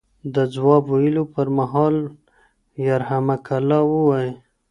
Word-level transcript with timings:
د 0.35 0.37
ځواب 0.53 0.83
ویلو 0.93 1.23
پر 1.33 1.47
مهال 1.57 1.95
یرحمکم 2.87 3.55
الله 3.59 3.81
ووایئ. 3.91 4.31